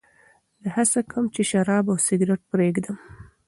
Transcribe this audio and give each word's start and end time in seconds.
زه 0.61 0.69
هڅه 0.77 0.99
کوم 1.11 1.25
چې 1.35 1.41
شراب 1.49 1.85
او 1.91 1.97
سګرېټ 2.05 2.41
پرېږدم. 2.51 2.95